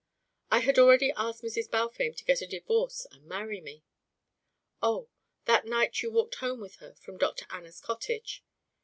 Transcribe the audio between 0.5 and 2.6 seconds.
had already asked Mrs. Balfame to get a